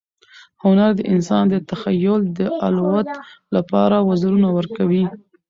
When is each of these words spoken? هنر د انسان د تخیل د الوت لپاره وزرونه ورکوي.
هنر 0.63 0.91
د 0.97 1.01
انسان 1.13 1.43
د 1.49 1.55
تخیل 1.69 2.21
د 2.37 2.39
الوت 2.67 3.09
لپاره 3.55 3.97
وزرونه 4.09 4.47
ورکوي. 4.57 5.05